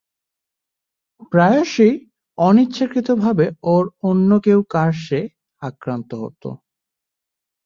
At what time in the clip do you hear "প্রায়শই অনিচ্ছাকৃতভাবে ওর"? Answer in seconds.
1.31-3.83